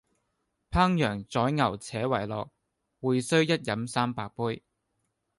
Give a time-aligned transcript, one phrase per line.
[0.71, 2.49] 烹羊宰牛且為樂，
[3.01, 4.63] 會須一飲三百杯！